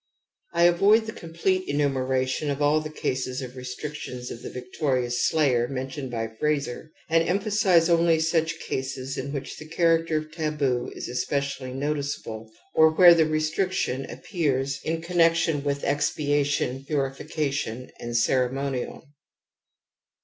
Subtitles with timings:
[0.55, 5.67] I avoid the complete enumeration of all the cases of restrictions of the victorious slayer
[5.67, 10.91] men tioned by Frazer, and emphasize only such cases in which the character of taboo
[10.95, 19.07] is especially noticeable or where the restriction appears in connection with expiation, pmification and ceremonial.